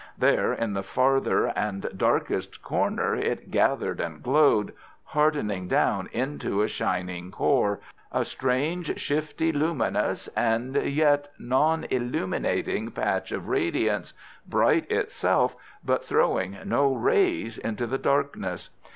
[0.17, 6.67] There in the farther and darkest corner it gathered and glowed, hardening down into a
[6.67, 14.15] shining core—a strange, shifty, luminous, and yet non illuminating patch of radiance,
[14.47, 18.71] bright itself, but throwing no rays into the darkness.